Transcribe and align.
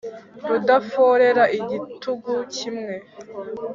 Rudaforera 0.47 1.43
igitugu 1.59 2.33
kimwe 2.55 2.95